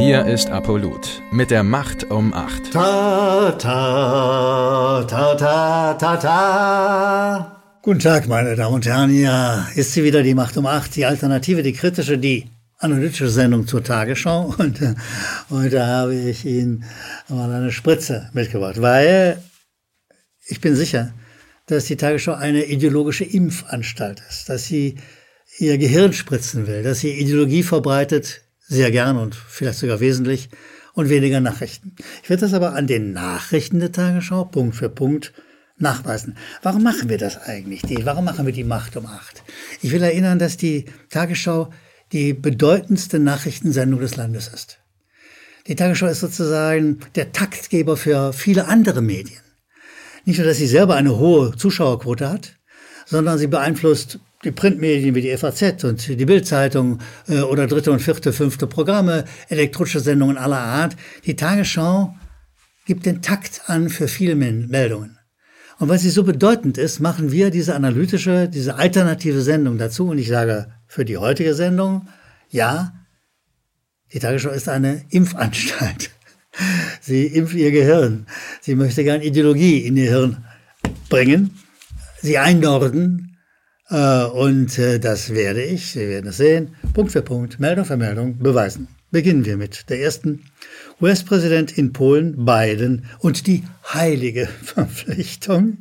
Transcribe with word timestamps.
Hier 0.00 0.24
ist 0.24 0.48
Apollut 0.48 1.20
mit 1.30 1.50
der 1.50 1.62
Macht 1.62 2.10
um 2.10 2.32
8. 2.32 2.72
Ta, 2.72 3.52
ta, 3.52 5.04
ta, 5.04 5.34
ta, 5.34 5.92
ta, 5.92 6.16
ta. 6.16 7.62
Guten 7.82 7.98
Tag, 7.98 8.26
meine 8.26 8.56
Damen 8.56 8.76
und 8.76 8.86
Herren. 8.86 9.14
Ja, 9.14 9.68
ist 9.74 9.92
sie 9.92 10.02
wieder 10.02 10.22
die 10.22 10.32
Macht 10.32 10.56
um 10.56 10.64
8, 10.64 10.96
die 10.96 11.04
Alternative, 11.04 11.62
die 11.62 11.74
kritische, 11.74 12.16
die 12.16 12.48
analytische 12.78 13.28
Sendung 13.28 13.66
zur 13.66 13.84
Tagesschau. 13.84 14.54
Und 14.56 14.80
äh, 14.80 14.94
heute 15.50 15.86
habe 15.86 16.14
ich 16.14 16.46
Ihnen 16.46 16.84
mal 17.28 17.52
eine 17.52 17.70
Spritze 17.70 18.30
mitgebracht, 18.32 18.80
weil 18.80 19.42
ich 20.46 20.62
bin 20.62 20.76
sicher, 20.76 21.12
dass 21.66 21.84
die 21.84 21.96
Tagesschau 21.96 22.32
eine 22.32 22.64
ideologische 22.64 23.24
Impfanstalt 23.24 24.22
ist, 24.30 24.48
dass 24.48 24.64
sie 24.64 24.96
ihr 25.58 25.76
Gehirn 25.76 26.14
spritzen 26.14 26.66
will, 26.66 26.82
dass 26.82 27.00
sie 27.00 27.10
Ideologie 27.10 27.62
verbreitet, 27.62 28.40
sehr 28.70 28.90
gern 28.90 29.18
und 29.18 29.34
vielleicht 29.34 29.78
sogar 29.78 30.00
wesentlich, 30.00 30.48
und 30.94 31.08
weniger 31.08 31.40
Nachrichten. 31.40 31.94
Ich 32.22 32.30
werde 32.30 32.42
das 32.42 32.54
aber 32.54 32.74
an 32.74 32.86
den 32.86 33.12
Nachrichten 33.12 33.80
der 33.80 33.92
Tagesschau 33.92 34.44
Punkt 34.44 34.76
für 34.76 34.88
Punkt 34.88 35.32
nachweisen. 35.78 36.36
Warum 36.62 36.82
machen 36.82 37.08
wir 37.08 37.18
das 37.18 37.38
eigentlich? 37.38 37.82
Warum 38.04 38.24
machen 38.24 38.46
wir 38.46 38.52
die 38.52 38.64
Macht 38.64 38.96
um 38.96 39.06
acht? 39.06 39.42
Ich 39.82 39.92
will 39.92 40.02
erinnern, 40.02 40.38
dass 40.38 40.56
die 40.56 40.86
Tagesschau 41.08 41.70
die 42.12 42.34
bedeutendste 42.34 43.18
Nachrichtensendung 43.18 44.00
des 44.00 44.16
Landes 44.16 44.48
ist. 44.48 44.78
Die 45.66 45.76
Tagesschau 45.76 46.06
ist 46.06 46.20
sozusagen 46.20 47.00
der 47.14 47.32
Taktgeber 47.32 47.96
für 47.96 48.32
viele 48.32 48.66
andere 48.66 49.00
Medien. 49.00 49.40
Nicht 50.24 50.38
nur, 50.38 50.46
dass 50.46 50.58
sie 50.58 50.66
selber 50.66 50.96
eine 50.96 51.18
hohe 51.18 51.56
Zuschauerquote 51.56 52.28
hat, 52.28 52.56
sondern 53.06 53.38
sie 53.38 53.46
beeinflusst 53.46 54.18
die 54.44 54.52
Printmedien 54.52 55.14
wie 55.14 55.20
die 55.20 55.36
FAZ 55.36 55.84
und 55.84 56.08
die 56.08 56.24
Bildzeitung 56.24 56.98
äh, 57.28 57.40
oder 57.40 57.66
dritte 57.66 57.92
und 57.92 58.00
vierte, 58.00 58.32
fünfte 58.32 58.66
Programme, 58.66 59.24
elektronische 59.48 60.00
Sendungen 60.00 60.38
aller 60.38 60.58
Art. 60.58 60.96
Die 61.26 61.36
Tagesschau 61.36 62.14
gibt 62.86 63.06
den 63.06 63.22
Takt 63.22 63.62
an 63.66 63.90
für 63.90 64.08
viele 64.08 64.34
Meldungen. 64.34 65.18
Und 65.78 65.88
weil 65.88 65.98
sie 65.98 66.10
so 66.10 66.24
bedeutend 66.24 66.76
ist, 66.76 67.00
machen 67.00 67.32
wir 67.32 67.50
diese 67.50 67.74
analytische, 67.74 68.48
diese 68.48 68.76
alternative 68.76 69.40
Sendung 69.40 69.78
dazu. 69.78 70.08
Und 70.08 70.18
ich 70.18 70.28
sage 70.28 70.72
für 70.86 71.04
die 71.04 71.16
heutige 71.16 71.54
Sendung, 71.54 72.08
ja, 72.50 72.92
die 74.12 74.18
Tagesschau 74.18 74.50
ist 74.50 74.68
eine 74.68 75.04
Impfanstalt. 75.10 76.10
Sie 77.00 77.26
impft 77.26 77.54
ihr 77.54 77.70
Gehirn. 77.70 78.26
Sie 78.60 78.74
möchte 78.74 79.04
gern 79.04 79.22
Ideologie 79.22 79.78
in 79.78 79.96
ihr 79.96 80.10
Hirn 80.10 80.44
bringen, 81.08 81.58
sie 82.20 82.38
einnorden, 82.38 83.29
äh, 83.29 83.29
und 83.90 84.78
äh, 84.78 85.00
das 85.00 85.34
werde 85.34 85.62
ich, 85.62 85.90
Sie 85.90 86.08
werden 86.08 86.28
es 86.28 86.36
sehen, 86.36 86.76
Punkt 86.94 87.10
für 87.10 87.22
Punkt, 87.22 87.58
Meldung 87.58 87.84
für 87.84 87.96
Meldung 87.96 88.38
beweisen. 88.38 88.88
Beginnen 89.10 89.44
wir 89.44 89.56
mit 89.56 89.90
der 89.90 90.00
ersten. 90.00 90.44
US-Präsident 91.00 91.76
in 91.76 91.92
Polen, 91.92 92.44
Biden 92.44 93.06
und 93.18 93.48
die 93.48 93.64
heilige 93.92 94.46
Verpflichtung. 94.62 95.78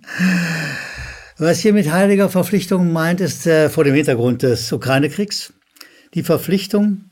Was 1.37 1.59
hier 1.59 1.73
mit 1.73 1.91
heiliger 1.91 2.29
Verpflichtung 2.29 2.91
meint, 2.91 3.21
ist 3.21 3.45
äh, 3.45 3.69
vor 3.69 3.83
dem 3.83 3.93
Hintergrund 3.93 4.41
des 4.41 4.71
Ukraine-Kriegs 4.71 5.53
die 6.15 6.23
Verpflichtung 6.23 7.05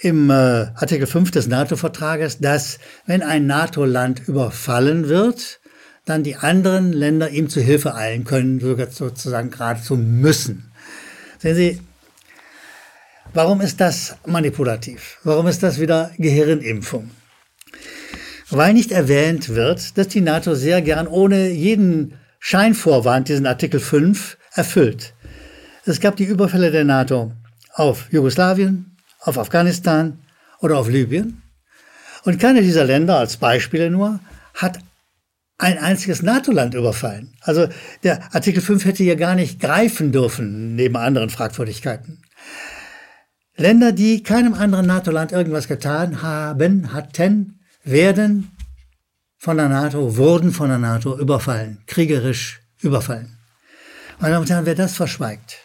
im 0.00 0.30
äh, 0.30 0.32
Artikel 0.32 1.06
5 1.06 1.30
des 1.30 1.46
NATO-Vertrages, 1.46 2.38
dass 2.38 2.78
wenn 3.06 3.22
ein 3.22 3.46
NATO-Land 3.46 4.26
überfallen 4.26 5.08
wird, 5.08 5.60
dann 6.04 6.22
die 6.22 6.36
anderen 6.36 6.92
Länder 6.92 7.30
ihm 7.30 7.48
zu 7.48 7.60
Hilfe 7.60 7.94
eilen 7.94 8.24
können, 8.24 8.60
sogar 8.60 8.90
sozusagen 8.90 9.50
geradezu 9.50 9.96
müssen. 9.96 10.72
Sehen 11.38 11.56
Sie, 11.56 11.80
warum 13.32 13.60
ist 13.60 13.80
das 13.80 14.16
manipulativ? 14.26 15.18
Warum 15.24 15.46
ist 15.46 15.62
das 15.62 15.80
wieder 15.80 16.10
Gehirnimpfung? 16.18 17.10
Weil 18.50 18.74
nicht 18.74 18.90
erwähnt 18.90 19.50
wird, 19.50 19.96
dass 19.96 20.08
die 20.08 20.20
NATO 20.20 20.54
sehr 20.54 20.82
gern 20.82 21.06
ohne 21.06 21.50
jeden 21.50 22.14
Scheinvorwand 22.40 23.28
diesen 23.28 23.46
Artikel 23.46 23.78
5 23.78 24.36
erfüllt. 24.54 25.14
Es 25.84 26.00
gab 26.00 26.16
die 26.16 26.24
Überfälle 26.24 26.70
der 26.70 26.84
NATO 26.84 27.32
auf 27.72 28.08
Jugoslawien, 28.10 28.96
auf 29.20 29.38
Afghanistan 29.38 30.18
oder 30.60 30.78
auf 30.78 30.88
Libyen. 30.88 31.42
Und 32.24 32.40
keine 32.40 32.62
dieser 32.62 32.84
Länder, 32.84 33.18
als 33.18 33.36
Beispiele 33.36 33.90
nur, 33.90 34.20
hat 34.54 34.78
ein 35.60 35.78
einziges 35.78 36.22
NATO-Land 36.22 36.74
überfallen. 36.74 37.34
Also 37.42 37.68
der 38.02 38.34
Artikel 38.34 38.62
5 38.62 38.84
hätte 38.86 39.04
ja 39.04 39.14
gar 39.14 39.34
nicht 39.34 39.60
greifen 39.60 40.10
dürfen, 40.10 40.74
neben 40.74 40.96
anderen 40.96 41.28
Fragwürdigkeiten. 41.28 42.22
Länder, 43.56 43.92
die 43.92 44.22
keinem 44.22 44.54
anderen 44.54 44.86
NATO-Land 44.86 45.32
irgendwas 45.32 45.68
getan 45.68 46.22
haben, 46.22 46.94
hatten, 46.94 47.60
werden 47.84 48.50
von 49.36 49.58
der 49.58 49.68
NATO, 49.68 50.16
wurden 50.16 50.50
von 50.50 50.70
der 50.70 50.78
NATO 50.78 51.18
überfallen, 51.18 51.82
kriegerisch 51.86 52.60
überfallen. 52.80 53.36
Meine 54.18 54.34
Damen 54.34 54.44
und 54.44 54.50
Herren, 54.50 54.66
wer 54.66 54.74
das 54.74 54.96
verschweigt 54.96 55.58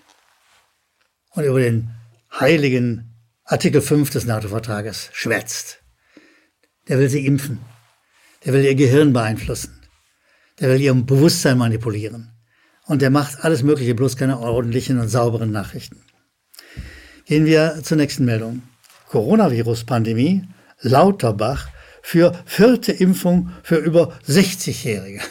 und 1.32 1.46
über 1.46 1.60
den 1.60 1.90
heiligen 2.38 3.16
Artikel 3.46 3.82
5 3.82 4.10
des 4.10 4.26
NATO-Vertrages 4.26 5.10
schwätzt, 5.14 5.80
der 6.90 7.00
will 7.00 7.10
sie 7.10 7.26
impfen, 7.26 7.60
der 8.44 8.54
will 8.54 8.64
ihr 8.64 8.76
Gehirn 8.76 9.14
beeinflussen, 9.14 9.85
der 10.60 10.70
will 10.70 10.82
ihr 10.82 10.94
Bewusstsein 10.94 11.58
manipulieren. 11.58 12.32
Und 12.86 13.02
der 13.02 13.10
macht 13.10 13.44
alles 13.44 13.64
Mögliche, 13.64 13.96
bloß 13.96 14.16
keine 14.16 14.40
ordentlichen 14.40 15.00
und 15.00 15.10
sauberen 15.10 15.52
Nachrichten. 15.52 16.02
Gehen 17.26 17.46
wir 17.46 17.82
zur 17.84 17.98
nächsten 17.98 18.26
Meldung. 18.26 18.62
Coronavirus-Pandemie, 19.10 20.48
Lauterbach 20.82 21.70
für 22.02 22.40
vierte 22.46 22.92
Impfung 22.92 23.52
für 23.64 23.78
über 23.78 24.14
60-Jährige. 24.28 25.22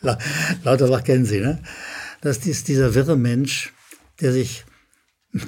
Lauterbach 0.64 1.04
kennen 1.04 1.24
Sie, 1.24 1.40
ne? 1.40 1.62
Das 2.20 2.38
ist 2.38 2.68
dieser 2.68 2.94
wirre 2.94 3.16
Mensch, 3.16 3.72
der 4.20 4.32
sich 4.32 4.64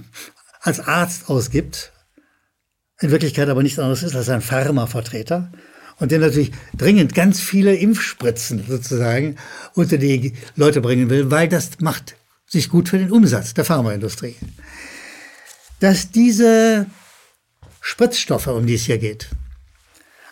als 0.61 0.81
Arzt 0.81 1.29
ausgibt, 1.29 1.93
in 3.01 3.11
Wirklichkeit 3.11 3.49
aber 3.49 3.65
nichts 3.65 3.81
anderes 3.81 4.05
ist 4.05 4.15
als 4.15 4.29
ein 4.29 4.43
Pharmavertreter 4.43 5.51
und 6.03 6.11
der 6.11 6.19
natürlich 6.19 6.51
dringend 6.77 7.15
ganz 7.15 7.41
viele 7.41 7.77
Impfspritzen 7.77 8.65
sozusagen 8.67 9.37
unter 9.75 9.99
die 9.99 10.33
Leute 10.57 10.81
bringen 10.81 11.09
will, 11.11 11.31
weil 11.31 11.49
das 11.49 11.79
macht 11.79 12.17
sich 12.45 12.69
gut 12.69 12.89
für 12.89 12.99
den 12.99 13.13
Umsatz 13.13 13.55
der 13.55 13.65
Pharmaindustrie. 13.65 14.35
Dass 15.79 16.11
diese 16.11 16.87
Spritzstoffe, 17.81 18.49
um 18.49 18.67
die 18.67 18.75
es 18.75 18.83
hier 18.83 18.99
geht, 18.99 19.29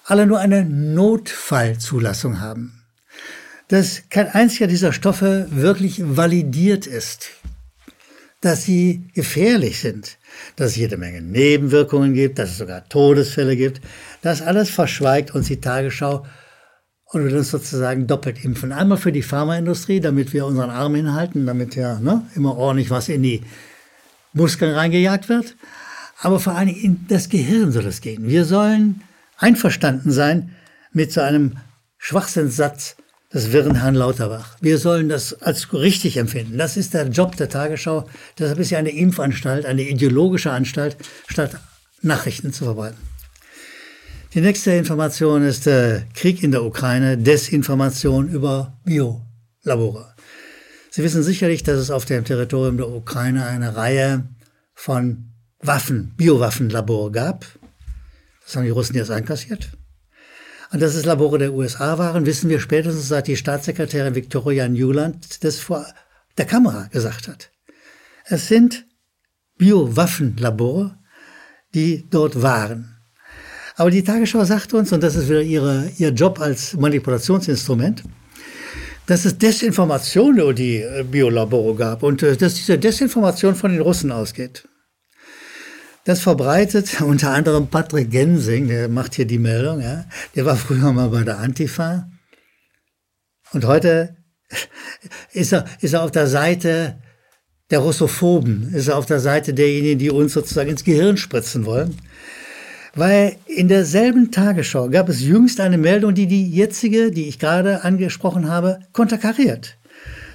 alle 0.07 0.27
nur 0.27 0.41
eine 0.41 0.65
Notfallzulassung 0.65 2.41
haben. 2.41 2.83
Dass 3.69 4.03
kein 4.11 4.27
einziger 4.27 4.67
dieser 4.67 4.93
Stoffe 4.93 5.47
wirklich 5.53 6.03
validiert 6.05 6.89
ist 6.89 7.31
dass 8.41 8.65
sie 8.65 9.11
gefährlich 9.15 9.81
sind, 9.81 10.19
dass 10.57 10.71
es 10.71 10.77
jede 10.77 10.97
Menge 10.97 11.21
Nebenwirkungen 11.21 12.15
gibt, 12.15 12.39
dass 12.39 12.51
es 12.51 12.59
sogar 12.59 12.89
Todesfälle 12.89 13.57
gibt. 13.57 13.81
Das 14.23 14.41
alles 14.41 14.71
verschweigt 14.71 15.35
uns 15.35 15.49
die 15.49 15.61
Tagesschau 15.61 16.25
und 17.05 17.25
will 17.25 17.37
uns 17.37 17.51
sozusagen 17.51 18.07
doppelt 18.07 18.43
impfen. 18.45 18.73
Einmal 18.73 18.99
für 18.99 19.13
die 19.13 19.23
Pharmaindustrie, 19.23 20.01
damit 20.01 20.33
wir 20.33 20.47
unseren 20.47 20.71
Arm 20.71 20.95
hinhalten, 20.95 21.45
damit 21.45 21.75
ja 21.77 21.99
ne, 22.01 22.25
immer 22.35 22.57
ordentlich 22.57 22.91
was 22.91 23.09
in 23.09 23.23
die 23.23 23.43
Muskeln 24.33 24.75
reingejagt 24.75 25.29
wird. 25.29 25.57
Aber 26.23 26.41
vor 26.41 26.55
allem 26.55 26.69
in 26.69 27.07
das 27.09 27.29
Gehirn 27.29 27.73
soll 27.73 27.87
es 27.87 28.01
gehen. 28.01 28.29
Wir 28.29 28.45
sollen 28.45 29.03
einverstanden 29.37 30.13
sein 30.13 30.55
mit 30.93 31.13
so 31.13 31.21
einem 31.21 31.57
Schwachsinnssatz, 31.99 32.97
des 33.33 33.53
wirren 33.53 33.77
Herrn 33.77 33.95
Lauterbach. 33.95 34.57
Wir 34.61 34.79
sollen 34.79 35.09
das 35.09 35.41
als 35.41 35.73
richtig 35.73 36.17
empfinden. 36.17 36.59
Das 36.59 36.77
ist 36.77 36.95
der 36.95 37.09
Job 37.09 37.37
der 37.37 37.49
Tagesschau. 37.49 38.09
Deshalb 38.39 38.59
ist 38.59 38.69
sie 38.69 38.77
eine 38.77 38.91
Impfanstalt, 38.91 39.67
eine 39.67 39.83
ideologische 39.83 40.51
Anstalt, 40.51 40.97
statt 41.29 41.57
Nachrichten 42.03 42.53
zu 42.53 42.65
verbreiten. 42.65 42.99
Die 44.35 44.41
nächste 44.41 44.73
Information 44.73 45.43
ist 45.43 45.67
der 45.67 46.05
Krieg 46.15 46.43
in 46.43 46.53
der 46.53 46.65
Ukraine, 46.65 47.19
Desinformation 47.19 48.29
über 48.29 48.79
Biolabore. 48.85 50.15
Sie 50.91 51.03
wissen 51.03 51.23
sicherlich, 51.23 51.63
dass 51.63 51.79
es 51.79 51.91
auf 51.91 52.05
dem 52.05 52.25
Territorium 52.25 52.77
der 52.77 52.89
Ukraine 52.89 53.47
eine 53.47 53.77
Reihe 53.77 54.29
von 54.75 55.33
Waffen, 55.61 56.15
Biowaffenlabore 56.17 57.13
gab. 57.13 57.47
Das 58.45 58.57
haben 58.57 58.65
die 58.65 58.71
Russen 58.71 58.97
jetzt 58.97 59.11
einkassiert. 59.11 59.71
Und 60.73 60.81
dass 60.81 60.95
es 60.95 61.05
Labore 61.05 61.39
der 61.39 61.53
USA 61.53 61.99
waren, 61.99 62.27
wissen 62.27 62.49
wir 62.49 62.61
spätestens 62.61 63.09
seit 63.09 63.27
die 63.27 63.37
Staatssekretärin 63.37 64.15
Victoria 64.15 64.69
Newland 64.69 65.43
das 65.43 65.59
vor 65.59 65.85
der 66.39 66.47
Kamera 66.47 66.87
gesagt 66.93 67.29
hat. 67.29 67.51
Es 68.25 68.47
sind 68.49 68.87
Biowaffenlabore, 69.59 70.97
die 71.75 72.09
dort 72.09 72.41
waren. 72.41 72.97
Aber 73.77 73.91
die 73.91 74.05
Tagesschau 74.05 74.45
sagt 74.45 74.73
uns, 74.75 74.93
und 74.93 75.03
das 75.03 75.17
ist 75.17 75.29
wieder 75.29 75.43
ihre, 75.43 75.91
ihr 75.99 76.11
Job 76.11 76.41
als 76.41 76.75
Manipulationsinstrument, 76.75 78.05
dass 79.07 79.25
es 79.25 79.39
Desinformation 79.39 80.39
über 80.39 80.55
die 80.55 80.77
äh, 80.77 81.03
Biolabore 81.03 81.75
gab 81.75 82.03
und 82.03 82.23
äh, 82.23 82.37
dass 82.37 82.55
diese 82.55 82.79
Desinformation 82.79 83.55
von 83.55 83.73
den 83.73 83.81
Russen 83.81 84.13
ausgeht. 84.13 84.69
Das 86.05 86.21
verbreitet 86.21 87.01
unter 87.03 87.31
anderem 87.31 87.69
Patrick 87.69 88.11
Gensing, 88.11 88.69
der 88.69 88.89
macht 88.89 89.15
hier 89.15 89.27
die 89.27 89.39
Meldung, 89.39 89.81
ja. 89.81 90.05
Der 90.35 90.45
war 90.45 90.57
früher 90.57 90.93
mal 90.93 91.09
bei 91.09 91.23
der 91.23 91.39
Antifa. 91.39 92.09
Und 93.53 93.65
heute 93.67 94.17
ist 95.33 95.53
er, 95.53 95.65
ist 95.81 95.95
er 95.95 96.03
auf 96.03 96.11
der 96.11 96.27
Seite 96.27 96.99
der 97.71 97.81
Russophoben, 97.81 98.75
ist 98.75 98.89
er 98.89 98.97
auf 98.97 99.07
der 99.07 99.21
Seite 99.21 99.55
derjenigen, 99.55 99.99
die 99.99 100.11
uns 100.11 100.33
sozusagen 100.33 100.71
ins 100.71 100.85
Gehirn 100.85 101.17
spritzen 101.17 101.67
wollen. 101.67 101.97
Weil 102.95 103.37
in 103.47 103.69
derselben 103.69 104.33
Tagesschau 104.33 104.89
gab 104.89 105.09
es 105.09 105.21
jüngst 105.21 105.61
eine 105.61 105.79
Meldung, 105.79 106.15
die 106.15 106.27
die 106.27 106.51
jetzige, 106.51 107.13
die 107.13 107.29
ich 107.29 107.39
gerade 107.39 107.85
angesprochen 107.85 108.49
habe, 108.49 108.81
konterkariert. 108.93 109.77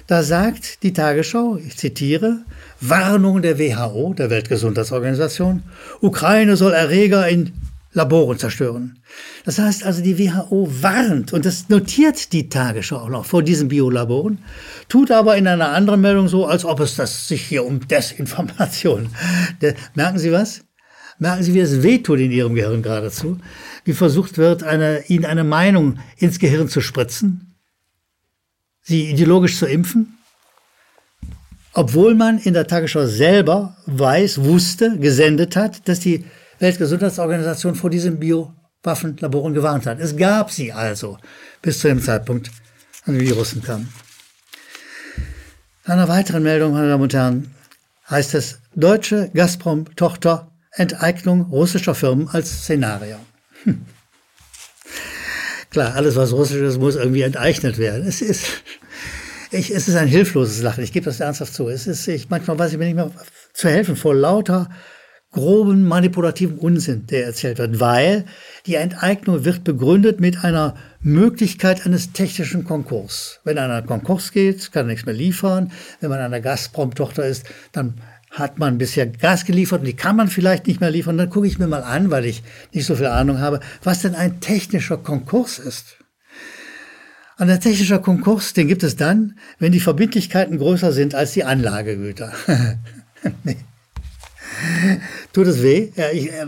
Da 0.06 0.22
sagt 0.22 0.84
die 0.84 0.92
Tagesschau, 0.92 1.56
ich 1.56 1.76
zitiere, 1.76 2.44
Warnung 2.80 3.42
der 3.42 3.58
WHO, 3.58 4.14
der 4.14 4.30
Weltgesundheitsorganisation, 4.30 5.64
Ukraine 6.00 6.56
soll 6.56 6.74
Erreger 6.74 7.28
in 7.28 7.52
Laboren 7.92 8.38
zerstören. 8.38 8.98
Das 9.44 9.58
heißt 9.58 9.84
also, 9.84 10.02
die 10.02 10.18
WHO 10.18 10.68
warnt, 10.80 11.32
und 11.32 11.44
das 11.44 11.68
notiert 11.70 12.32
die 12.32 12.48
Tagesschau 12.48 12.98
auch 12.98 13.08
noch 13.08 13.24
vor 13.24 13.42
diesen 13.42 13.68
Biolaboren, 13.68 14.38
tut 14.88 15.10
aber 15.10 15.36
in 15.36 15.48
einer 15.48 15.70
anderen 15.70 16.02
Meldung 16.02 16.28
so, 16.28 16.46
als 16.46 16.64
ob 16.64 16.78
es 16.80 16.94
das 16.94 17.26
sich 17.26 17.42
hier 17.42 17.64
um 17.64 17.88
Desinformation. 17.88 19.08
merken 19.94 20.18
Sie 20.18 20.30
was? 20.30 20.60
Merken 21.18 21.42
Sie, 21.42 21.54
wie 21.54 21.60
es 21.60 21.82
wehtut 21.82 22.20
in 22.20 22.30
Ihrem 22.30 22.54
Gehirn 22.54 22.82
geradezu? 22.82 23.38
Wie 23.84 23.94
versucht 23.94 24.36
wird, 24.36 24.62
eine, 24.62 25.04
Ihnen 25.08 25.24
eine 25.24 25.44
Meinung 25.44 25.98
ins 26.18 26.38
Gehirn 26.38 26.68
zu 26.68 26.80
spritzen? 26.80 27.45
Sie 28.86 29.10
ideologisch 29.10 29.58
zu 29.58 29.66
impfen? 29.66 30.16
Obwohl 31.72 32.14
man 32.14 32.38
in 32.38 32.54
der 32.54 32.68
Tagesschau 32.68 33.06
selber 33.06 33.76
weiß, 33.86 34.44
wusste, 34.44 34.96
gesendet 34.98 35.56
hat, 35.56 35.88
dass 35.88 35.98
die 35.98 36.24
Weltgesundheitsorganisation 36.60 37.74
vor 37.74 37.90
diesen 37.90 38.20
Biowaffenlaboren 38.20 39.54
gewarnt 39.54 39.86
hat. 39.86 39.98
Es 39.98 40.16
gab 40.16 40.52
sie 40.52 40.72
also 40.72 41.18
bis 41.62 41.80
zu 41.80 41.88
dem 41.88 42.00
Zeitpunkt, 42.00 42.52
an 43.04 43.18
die 43.18 43.30
Russen 43.30 43.60
kamen. 43.60 43.92
In 45.84 45.92
einer 45.92 46.08
weiteren 46.08 46.44
Meldung, 46.44 46.72
meine 46.72 46.88
Damen 46.88 47.02
und 47.02 47.12
Herren, 47.12 47.54
heißt 48.08 48.34
es, 48.34 48.60
deutsche 48.76 49.30
Gazprom-Tochter 49.34 50.52
Enteignung 50.72 51.42
russischer 51.50 51.94
Firmen 51.96 52.28
als 52.28 52.62
Szenario. 52.62 53.16
Hm. 53.64 53.84
Klar, 55.70 55.94
alles, 55.94 56.16
was 56.16 56.32
russisch 56.32 56.62
ist, 56.62 56.78
muss 56.78 56.96
irgendwie 56.96 57.22
enteignet 57.22 57.78
werden. 57.78 58.06
Es 58.06 58.22
ist, 58.22 58.46
ich, 59.50 59.74
es 59.74 59.88
ist 59.88 59.96
ein 59.96 60.08
hilfloses 60.08 60.62
Lachen. 60.62 60.84
Ich 60.84 60.92
gebe 60.92 61.04
das 61.04 61.20
ernsthaft 61.20 61.54
zu. 61.54 61.68
Es 61.68 61.86
ist, 61.86 62.06
ich, 62.08 62.30
manchmal 62.30 62.58
weiß 62.58 62.72
ich 62.72 62.78
mir 62.78 62.86
nicht 62.86 62.94
mehr 62.94 63.10
zu 63.52 63.68
helfen 63.68 63.96
vor 63.96 64.14
lauter 64.14 64.68
groben 65.36 65.86
manipulativen 65.86 66.58
Unsinn, 66.58 67.06
der 67.08 67.26
erzählt 67.26 67.58
wird, 67.58 67.78
weil 67.78 68.24
die 68.64 68.76
Enteignung 68.76 69.44
wird 69.44 69.64
begründet 69.64 70.18
mit 70.18 70.44
einer 70.44 70.76
Möglichkeit 71.00 71.84
eines 71.84 72.12
technischen 72.12 72.64
Konkurs. 72.64 73.40
Wenn 73.44 73.58
einer 73.58 73.82
Konkurs 73.82 74.32
geht, 74.32 74.72
kann 74.72 74.86
er 74.86 74.92
nichts 74.92 75.04
mehr 75.04 75.14
liefern. 75.14 75.72
Wenn 76.00 76.08
man 76.08 76.20
eine 76.20 76.40
Gazprom-Tochter 76.40 77.26
ist, 77.26 77.44
dann 77.72 78.00
hat 78.38 78.58
man 78.58 78.76
bisher 78.76 79.06
Gas 79.06 79.46
geliefert 79.46 79.80
und 79.80 79.86
die 79.86 79.96
kann 79.96 80.14
man 80.14 80.28
vielleicht 80.28 80.66
nicht 80.66 80.80
mehr 80.80 80.90
liefern. 80.90 81.16
Dann 81.16 81.30
gucke 81.30 81.46
ich 81.46 81.58
mir 81.58 81.66
mal 81.66 81.82
an, 81.82 82.10
weil 82.10 82.26
ich 82.26 82.42
nicht 82.72 82.84
so 82.84 82.94
viel 82.94 83.06
Ahnung 83.06 83.40
habe, 83.40 83.60
was 83.82 84.02
denn 84.02 84.14
ein 84.14 84.40
technischer 84.40 84.98
Konkurs 84.98 85.58
ist. 85.58 85.96
Und 87.38 87.48
der 87.48 87.60
technische 87.60 87.98
Konkurs, 88.00 88.52
den 88.52 88.68
gibt 88.68 88.82
es 88.82 88.96
dann, 88.96 89.38
wenn 89.58 89.72
die 89.72 89.80
Verbindlichkeiten 89.80 90.58
größer 90.58 90.92
sind 90.92 91.14
als 91.14 91.32
die 91.32 91.44
Anlagegüter. 91.44 92.32
Tut 95.32 95.46
es 95.46 95.62
weh? 95.62 95.92
Ja, 95.96 96.10
ich, 96.12 96.30
äh, 96.32 96.46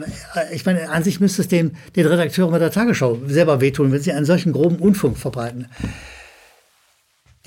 ich, 0.52 0.64
meine, 0.64 0.88
an 0.90 1.02
sich 1.02 1.20
müsste 1.20 1.43
es 1.43 1.49
den, 1.49 1.76
den 1.96 2.06
Redakteuren 2.06 2.50
bei 2.50 2.58
der 2.58 2.70
Tagesschau 2.70 3.19
selber 3.26 3.61
wehtun, 3.61 3.93
wenn 3.93 4.00
sie 4.00 4.12
einen 4.12 4.25
solchen 4.25 4.52
groben 4.52 4.76
Unfunk 4.76 5.19
verbreiten. 5.19 5.69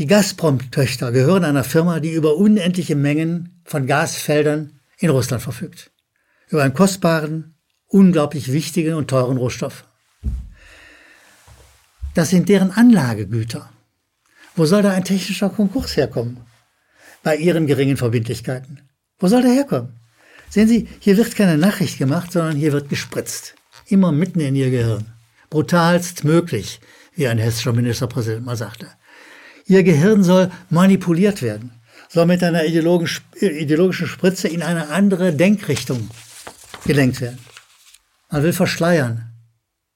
Die 0.01 0.07
Gazprom-Töchter 0.07 1.12
gehören 1.12 1.45
einer 1.45 1.63
Firma, 1.63 2.00
die 2.00 2.09
über 2.09 2.36
unendliche 2.36 2.95
Mengen 2.95 3.62
von 3.65 3.86
Gasfeldern 3.86 4.80
in 4.98 5.12
Russland 5.12 5.44
verfügt. 5.44 5.92
Über 6.50 6.63
einen 6.63 6.74
kostbaren, 6.74 7.53
unglaublich 7.86 8.51
wichtigen 8.51 8.95
und 8.95 9.12
teuren 9.12 9.38
Rohstoff. 9.38 9.83
Das 12.15 12.31
sind 12.31 12.50
deren 12.50 12.71
Anlagegüter. 12.71 13.69
Wo 14.56 14.65
soll 14.65 14.81
da 14.81 14.89
ein 14.89 15.03
technischer 15.03 15.51
Konkurs 15.51 15.95
herkommen? 15.95 16.38
Bei 17.21 17.36
ihren 17.36 17.68
geringen 17.68 17.98
Verbindlichkeiten. 17.98 18.81
Wo 19.19 19.27
soll 19.27 19.44
der 19.44 19.51
herkommen? 19.51 20.00
Sehen 20.50 20.68
Sie, 20.68 20.88
hier 21.00 21.15
wird 21.15 21.36
keine 21.36 21.59
Nachricht 21.59 22.00
gemacht, 22.00 22.31
sondern 22.31 22.56
hier 22.56 22.71
wird 22.71 22.89
gespritzt. 22.89 23.53
Immer 23.86 24.12
mitten 24.12 24.39
in 24.39 24.56
Ihr 24.56 24.71
Gehirn. 24.71 25.06
Brutalst 25.51 26.24
möglich, 26.24 26.80
wie 27.13 27.27
ein 27.27 27.38
hessischer 27.38 27.74
Ministerpräsident 27.74 28.44
mal 28.44 28.57
sagte. 28.57 28.88
Ihr 29.71 29.83
Gehirn 29.83 30.21
soll 30.21 30.51
manipuliert 30.69 31.41
werden, 31.41 31.71
soll 32.09 32.25
mit 32.25 32.44
einer 32.44 32.65
ideologischen 32.65 34.07
Spritze 34.07 34.50
in 34.50 34.63
eine 34.63 34.89
andere 34.89 35.31
Denkrichtung 35.31 36.09
gelenkt 36.85 37.21
werden. 37.21 37.39
Man 38.29 38.44
will 38.44 38.51
verschleiern, 38.51 39.31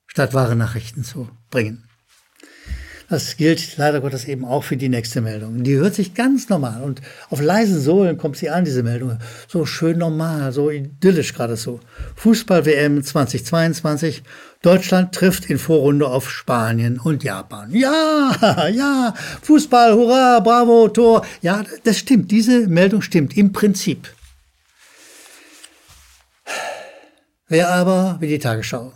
statt 0.08 0.34
wahre 0.34 0.56
Nachrichten 0.56 1.04
zu 1.04 1.28
bringen. 1.52 1.90
Das 3.10 3.36
gilt 3.36 3.76
leider 3.76 4.00
Gottes 4.00 4.24
eben 4.26 4.46
auch 4.46 4.64
für 4.64 4.78
die 4.78 4.88
nächste 4.88 5.20
Meldung. 5.20 5.64
Die 5.64 5.76
hört 5.76 5.94
sich 5.94 6.14
ganz 6.14 6.48
normal 6.48 6.82
und 6.82 7.02
auf 7.30 7.42
leisen 7.42 7.82
Sohlen 7.82 8.18
kommt 8.18 8.38
sie 8.38 8.50
an, 8.50 8.64
diese 8.64 8.82
Meldung. 8.82 9.20
So 9.50 9.66
schön 9.66 9.98
normal, 9.98 10.54
so 10.54 10.72
idyllisch 10.72 11.34
gerade 11.34 11.58
so. 11.58 11.82
Fußball-WM 12.16 13.04
2022. 13.04 14.24
Deutschland 14.66 15.14
trifft 15.14 15.46
in 15.46 15.60
Vorrunde 15.60 16.08
auf 16.08 16.28
Spanien 16.28 17.00
und 17.00 17.24
Japan. 17.24 17.72
Ja, 17.72 18.68
ja, 18.74 19.14
Fußball, 19.44 19.94
hurra, 19.94 20.40
bravo, 20.40 20.88
Tor. 20.88 21.24
Ja, 21.44 21.64
das 21.84 22.00
stimmt. 22.00 22.32
Diese 22.32 22.68
Meldung 22.68 23.04
stimmt 23.04 23.38
im 23.38 23.54
Prinzip. 23.54 24.12
Wer 27.48 27.70
aber, 27.70 28.18
wie 28.22 28.28
die 28.28 28.40
Tagesschau, 28.40 28.92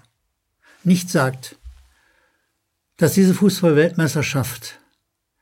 nicht 0.83 1.11
sagt, 1.11 1.55
dass 2.97 3.13
diese 3.13 3.35
Fußball-Weltmeisterschaft 3.35 4.79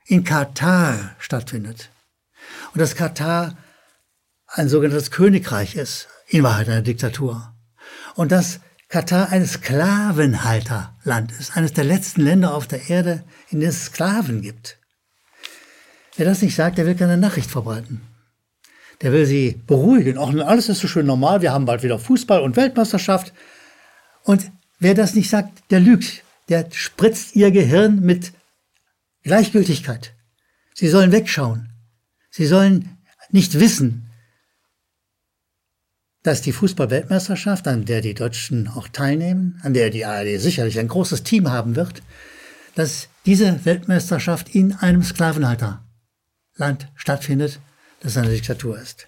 in 0.07 0.25
Katar 0.25 1.15
stattfindet 1.19 1.89
und 2.73 2.81
dass 2.81 2.95
Katar 2.95 3.57
ein 4.47 4.68
sogenanntes 4.68 5.09
Königreich 5.09 5.75
ist, 5.75 6.09
in 6.27 6.44
Wahrheit 6.44 6.68
eine 6.68 6.83
Diktatur. 6.83 7.53
Und 8.16 8.33
dass 8.33 8.59
Katar 8.89 9.31
ein 9.31 9.45
Sklavenhalterland 9.45 11.31
ist, 11.39 11.57
eines 11.57 11.73
der 11.73 11.83
letzten 11.83 12.21
Länder 12.21 12.53
auf 12.53 12.67
der 12.67 12.89
Erde, 12.89 13.23
in 13.49 13.59
denen 13.59 13.69
es 13.69 13.85
Sklaven 13.85 14.41
gibt. 14.41 14.77
Wer 16.15 16.25
das 16.25 16.41
nicht 16.41 16.56
sagt, 16.56 16.77
der 16.77 16.85
will 16.85 16.95
keine 16.95 17.17
Nachricht 17.17 17.51
verbreiten. 17.51 18.01
Der 19.01 19.11
will 19.11 19.25
sie 19.25 19.61
beruhigen. 19.67 20.17
Auch 20.17 20.33
alles 20.33 20.69
ist 20.69 20.79
so 20.79 20.87
schön 20.87 21.06
normal, 21.06 21.41
wir 21.41 21.51
haben 21.51 21.65
bald 21.65 21.83
wieder 21.83 21.99
Fußball 21.99 22.41
und 22.41 22.56
Weltmeisterschaft. 22.56 23.33
Und 24.23 24.51
wer 24.79 24.95
das 24.95 25.13
nicht 25.13 25.29
sagt, 25.29 25.69
der 25.69 25.79
lügt 25.79 26.23
der 26.49 26.67
spritzt 26.71 27.35
ihr 27.35 27.51
Gehirn 27.51 28.01
mit 28.01 28.33
Gleichgültigkeit. 29.23 30.13
Sie 30.73 30.87
sollen 30.87 31.11
wegschauen. 31.11 31.69
Sie 32.29 32.45
sollen 32.45 32.97
nicht 33.31 33.59
wissen, 33.59 34.06
dass 36.28 36.42
die 36.42 36.52
Fußball-Weltmeisterschaft, 36.52 37.69
an 37.69 37.86
der 37.86 38.02
die 38.02 38.14
Deutschen 38.14 38.68
auch 38.68 38.90
teilnehmen, 38.90 39.62
an 39.64 39.74
der 39.74 39.90
die 39.90 40.04
ARD 40.04 40.42
sicherlich 40.42 40.78
ein 40.78 40.90
großes 40.90 41.24
Team 41.24 41.50
haben 41.50 41.78
wird, 41.78 42.02
dass 42.76 43.07
diese 43.26 43.64
Weltmeisterschaft 43.64 44.54
in 44.54 44.74
einem 44.74 45.04
Sklavenhalterland 45.04 45.80
stattfindet, 46.96 47.62
das 48.02 48.18
eine 48.18 48.28
Diktatur 48.30 48.78
ist. 48.78 49.07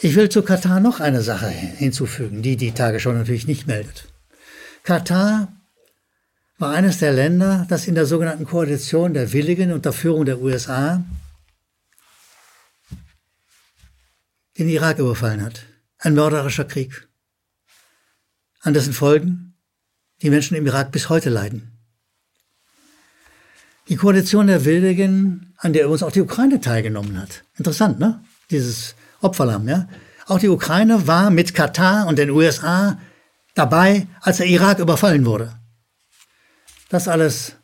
Ich 0.00 0.14
will 0.14 0.30
zu 0.30 0.40
Katar 0.40 0.80
noch 0.80 0.98
eine 0.98 1.20
Sache 1.20 1.48
hinzufügen, 1.50 2.40
die 2.40 2.56
die 2.56 2.72
Tagesschau 2.72 3.12
natürlich 3.12 3.46
nicht 3.46 3.66
meldet. 3.66 4.06
Katar 4.82 5.52
war 6.56 6.72
eines 6.72 7.00
der 7.00 7.12
Länder, 7.12 7.66
das 7.68 7.86
in 7.86 7.94
der 7.94 8.06
sogenannten 8.06 8.46
Koalition 8.46 9.12
der 9.12 9.34
Willigen 9.34 9.72
unter 9.72 9.92
Führung 9.92 10.24
der 10.24 10.40
USA 10.40 11.04
den 14.60 14.68
Irak 14.68 14.98
überfallen 14.98 15.42
hat. 15.42 15.62
Ein 15.98 16.14
mörderischer 16.14 16.66
Krieg, 16.66 17.08
an 18.60 18.74
dessen 18.74 18.92
Folgen 18.92 19.54
die 20.20 20.28
Menschen 20.28 20.54
im 20.54 20.66
Irak 20.66 20.92
bis 20.92 21.08
heute 21.08 21.30
leiden. 21.30 21.78
Die 23.88 23.96
Koalition 23.96 24.48
der 24.48 24.66
Willigen, 24.66 25.54
an 25.56 25.72
der 25.72 25.84
übrigens 25.84 26.02
auch 26.02 26.12
die 26.12 26.20
Ukraine 26.20 26.60
teilgenommen 26.60 27.18
hat. 27.18 27.42
Interessant, 27.56 27.98
ne? 27.98 28.22
Dieses 28.50 28.94
Opferlamm, 29.22 29.66
ja? 29.66 29.88
Auch 30.26 30.38
die 30.38 30.50
Ukraine 30.50 31.06
war 31.06 31.30
mit 31.30 31.54
Katar 31.54 32.06
und 32.06 32.18
den 32.18 32.28
USA 32.28 33.00
dabei, 33.54 34.06
als 34.20 34.36
der 34.36 34.46
Irak 34.46 34.78
überfallen 34.78 35.24
wurde. 35.24 35.58
Das 36.90 37.08
alles 37.08 37.56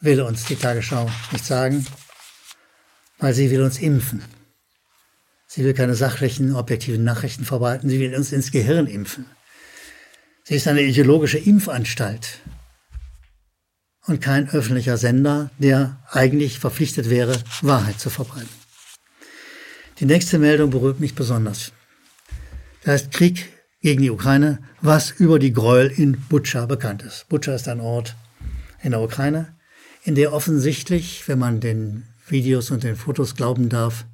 will 0.00 0.20
uns 0.20 0.44
die 0.44 0.56
Tagesschau 0.56 1.10
nicht 1.32 1.46
sagen, 1.46 1.86
weil 3.18 3.32
sie 3.32 3.50
will 3.50 3.62
uns 3.62 3.78
impfen. 3.78 4.22
Sie 5.50 5.64
will 5.64 5.72
keine 5.72 5.94
sachlichen, 5.94 6.54
objektiven 6.54 7.02
Nachrichten 7.04 7.46
verbreiten. 7.46 7.88
Sie 7.88 7.98
will 7.98 8.14
uns 8.14 8.32
ins 8.32 8.52
Gehirn 8.52 8.86
impfen. 8.86 9.24
Sie 10.44 10.54
ist 10.54 10.68
eine 10.68 10.82
ideologische 10.82 11.38
Impfanstalt 11.38 12.40
und 14.06 14.20
kein 14.20 14.48
öffentlicher 14.50 14.98
Sender, 14.98 15.50
der 15.58 16.02
eigentlich 16.10 16.58
verpflichtet 16.58 17.08
wäre, 17.08 17.34
Wahrheit 17.62 17.98
zu 17.98 18.10
verbreiten. 18.10 18.48
Die 20.00 20.06
nächste 20.06 20.38
Meldung 20.38 20.70
berührt 20.70 21.00
mich 21.00 21.14
besonders. 21.14 21.72
Das 22.82 22.92
heißt 22.92 23.10
Krieg 23.10 23.48
gegen 23.80 24.02
die 24.02 24.10
Ukraine, 24.10 24.58
was 24.82 25.10
über 25.10 25.38
die 25.38 25.52
Gräuel 25.52 25.88
in 25.88 26.20
Butscha 26.28 26.66
bekannt 26.66 27.02
ist. 27.02 27.28
Butscha 27.28 27.54
ist 27.54 27.68
ein 27.68 27.80
Ort 27.80 28.16
in 28.82 28.90
der 28.90 29.00
Ukraine, 29.00 29.56
in 30.04 30.14
der 30.14 30.32
offensichtlich, 30.34 31.26
wenn 31.26 31.38
man 31.38 31.60
den 31.60 32.04
Videos 32.28 32.70
und 32.70 32.84
den 32.84 32.96
Fotos 32.96 33.34
glauben 33.34 33.68
darf, 33.68 34.04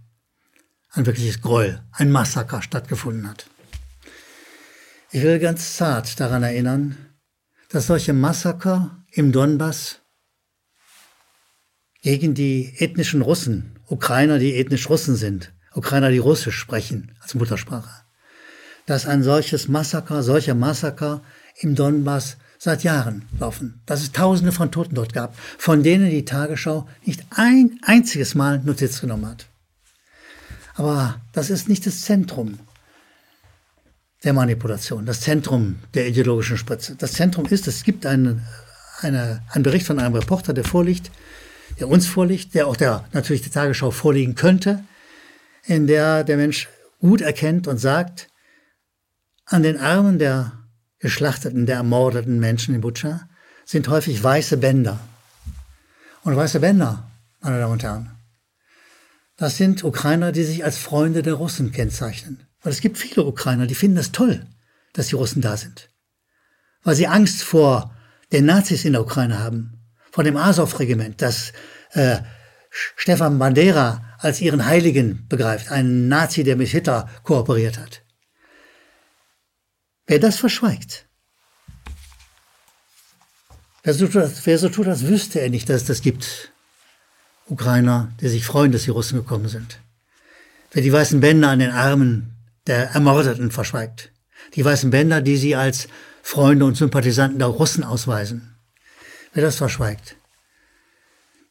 ein 0.94 1.06
wirkliches 1.06 1.40
Gräuel, 1.40 1.80
ein 1.92 2.10
Massaker 2.10 2.62
stattgefunden 2.62 3.28
hat. 3.28 3.46
Ich 5.10 5.22
will 5.22 5.38
ganz 5.38 5.76
zart 5.76 6.18
daran 6.20 6.42
erinnern, 6.42 6.96
dass 7.68 7.88
solche 7.88 8.12
Massaker 8.12 9.04
im 9.10 9.32
Donbass 9.32 10.00
gegen 12.02 12.34
die 12.34 12.74
ethnischen 12.78 13.22
Russen, 13.22 13.78
Ukrainer, 13.86 14.38
die 14.38 14.54
ethnisch 14.54 14.88
Russen 14.88 15.16
sind, 15.16 15.52
Ukrainer, 15.72 16.10
die 16.10 16.18
Russisch 16.18 16.56
sprechen 16.56 17.16
als 17.20 17.34
Muttersprache, 17.34 18.04
dass 18.86 19.06
ein 19.06 19.22
solches 19.22 19.68
Massaker, 19.68 20.22
solche 20.22 20.54
Massaker 20.54 21.22
im 21.56 21.74
Donbass 21.74 22.36
seit 22.58 22.84
Jahren 22.84 23.26
laufen, 23.40 23.82
dass 23.86 24.02
es 24.02 24.12
Tausende 24.12 24.52
von 24.52 24.70
Toten 24.70 24.94
dort 24.94 25.12
gab, 25.12 25.36
von 25.58 25.82
denen 25.82 26.10
die 26.10 26.24
Tagesschau 26.24 26.88
nicht 27.04 27.24
ein 27.30 27.78
einziges 27.82 28.34
Mal 28.34 28.60
Notiz 28.60 29.00
genommen 29.00 29.26
hat. 29.26 29.48
Aber 30.74 31.20
das 31.32 31.50
ist 31.50 31.68
nicht 31.68 31.86
das 31.86 32.02
Zentrum 32.02 32.58
der 34.24 34.32
Manipulation, 34.32 35.06
das 35.06 35.20
Zentrum 35.20 35.78
der 35.92 36.08
ideologischen 36.08 36.56
Spritze. 36.56 36.96
Das 36.96 37.12
Zentrum 37.12 37.46
ist, 37.46 37.68
es 37.68 37.84
gibt 37.84 38.06
einen, 38.06 38.42
eine, 39.00 39.42
einen 39.50 39.62
Bericht 39.62 39.86
von 39.86 39.98
einem 39.98 40.14
Reporter, 40.14 40.52
der 40.52 40.64
vorliegt, 40.64 41.10
der 41.78 41.88
uns 41.88 42.06
vorliegt, 42.06 42.54
der 42.54 42.66
auch 42.66 42.76
der, 42.76 43.04
natürlich 43.12 43.42
der 43.42 43.52
Tagesschau 43.52 43.90
vorliegen 43.90 44.34
könnte, 44.34 44.82
in 45.64 45.86
der 45.86 46.24
der 46.24 46.36
Mensch 46.36 46.68
gut 47.00 47.20
erkennt 47.20 47.68
und 47.68 47.78
sagt, 47.78 48.28
an 49.46 49.62
den 49.62 49.78
Armen 49.78 50.18
der 50.18 50.52
geschlachteten, 50.98 51.66
der 51.66 51.76
ermordeten 51.76 52.40
Menschen 52.40 52.74
in 52.74 52.80
Butscha 52.80 53.28
sind 53.66 53.88
häufig 53.88 54.22
weiße 54.22 54.56
Bänder. 54.56 54.98
Und 56.22 56.34
weiße 56.34 56.60
Bänder, 56.60 57.10
meine 57.40 57.58
Damen 57.58 57.72
und 57.72 57.82
Herren, 57.82 58.13
das 59.36 59.56
sind 59.56 59.82
Ukrainer, 59.82 60.32
die 60.32 60.44
sich 60.44 60.64
als 60.64 60.78
Freunde 60.78 61.22
der 61.22 61.34
Russen 61.34 61.72
kennzeichnen. 61.72 62.46
Weil 62.62 62.72
es 62.72 62.80
gibt 62.80 62.98
viele 62.98 63.24
Ukrainer, 63.24 63.66
die 63.66 63.74
finden 63.74 63.98
es 63.98 64.12
toll, 64.12 64.46
dass 64.92 65.08
die 65.08 65.16
Russen 65.16 65.42
da 65.42 65.56
sind. 65.56 65.90
Weil 66.82 66.94
sie 66.94 67.08
Angst 67.08 67.42
vor 67.42 67.94
den 68.32 68.46
Nazis 68.46 68.84
in 68.84 68.92
der 68.92 69.02
Ukraine 69.02 69.38
haben, 69.38 69.80
vor 70.12 70.24
dem 70.24 70.36
Azov-Regiment, 70.36 71.20
das 71.20 71.52
äh, 71.92 72.18
Stefan 72.70 73.38
Bandera 73.38 74.16
als 74.18 74.40
ihren 74.40 74.64
Heiligen 74.64 75.26
begreift, 75.28 75.70
einen 75.70 76.08
Nazi, 76.08 76.44
der 76.44 76.56
mit 76.56 76.68
Hitler 76.68 77.08
kooperiert 77.22 77.78
hat. 77.78 78.02
Wer 80.06 80.18
das 80.18 80.36
verschweigt, 80.36 81.06
wer 83.82 83.94
so, 83.94 84.06
tut, 84.06 84.30
wer 84.44 84.58
so 84.58 84.68
wüsste 84.76 85.40
er 85.40 85.50
nicht, 85.50 85.68
dass 85.68 85.82
es 85.82 85.86
das 85.86 86.02
gibt, 86.02 86.52
Ukrainer, 87.46 88.12
die 88.20 88.28
sich 88.28 88.44
freuen, 88.44 88.72
dass 88.72 88.84
die 88.84 88.90
Russen 88.90 89.18
gekommen 89.18 89.48
sind. 89.48 89.80
Wer 90.72 90.82
die 90.82 90.92
weißen 90.92 91.20
Bänder 91.20 91.50
an 91.50 91.58
den 91.58 91.70
Armen 91.70 92.34
der 92.66 92.90
Ermordeten 92.90 93.50
verschweigt. 93.50 94.10
Die 94.54 94.64
weißen 94.64 94.90
Bänder, 94.90 95.20
die 95.20 95.36
sie 95.36 95.56
als 95.56 95.88
Freunde 96.22 96.64
und 96.64 96.76
Sympathisanten 96.76 97.38
der 97.38 97.48
Russen 97.48 97.84
ausweisen. 97.84 98.56
Wer 99.32 99.42
das 99.42 99.56
verschweigt, 99.56 100.16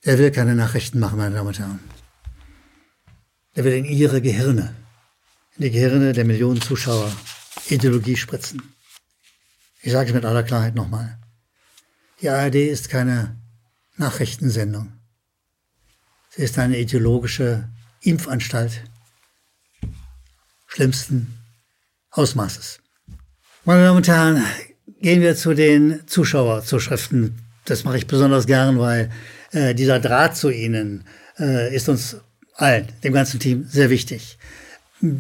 der 0.06 0.18
will 0.18 0.32
keine 0.32 0.56
Nachrichten 0.56 1.00
machen, 1.00 1.18
meine 1.18 1.36
Damen 1.36 1.50
und 1.50 1.60
Herren. 1.60 1.80
Der 3.56 3.64
will 3.64 3.74
in 3.74 3.86
ihre 3.86 4.22
Gehirne, 4.22 4.74
in 5.58 5.64
die 5.64 5.72
Gehirne 5.72 6.14
der 6.14 6.26
Millionen 6.26 6.62
Zuschauer 6.62 7.12
Ideologie 7.70 8.18
spritzen. 8.18 8.62
Ich 9.82 9.92
sage 9.92 10.10
es 10.10 10.16
mit 10.16 10.26
aller 10.26 10.44
Klarheit 10.44 10.76
nochmal. 10.76 11.20
Die 12.22 12.30
ARD 12.30 12.56
ist 12.56 12.90
keine 12.90 13.38
Nachrichtensendung. 13.98 14.94
Sie 16.36 16.42
ist 16.42 16.58
eine 16.58 16.80
ideologische 16.80 17.70
Impfanstalt 18.02 18.84
schlimmsten 20.66 21.38
Ausmaßes. 22.10 22.80
Meine 23.66 23.84
Damen 23.84 23.98
und 23.98 24.08
Herren, 24.08 24.44
gehen 25.00 25.22
wir 25.22 25.36
zu 25.36 25.54
den 25.54 26.02
Zuschauerzuschriften. 26.08 27.38
Das 27.66 27.84
mache 27.84 27.98
ich 27.98 28.08
besonders 28.08 28.48
gern, 28.48 28.80
weil 28.80 29.12
äh, 29.52 29.76
dieser 29.76 30.00
Draht 30.00 30.36
zu 30.36 30.50
Ihnen 30.50 31.06
äh, 31.38 31.74
ist 31.74 31.88
uns 31.88 32.18
allen, 32.56 32.88
dem 33.04 33.14
ganzen 33.14 33.40
Team, 33.40 33.68
sehr 33.70 33.92
wichtig. 33.92 34.40